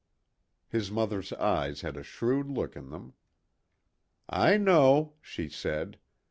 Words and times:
His 0.67 0.89
mother's 0.89 1.31
eyes 1.33 1.81
had 1.81 1.95
a 1.95 2.01
shrewd 2.01 2.47
look 2.49 2.75
in 2.75 2.89
them. 2.89 3.13
"I 4.27 4.57
know," 4.57 5.13
she 5.21 5.47
said. 5.47 5.99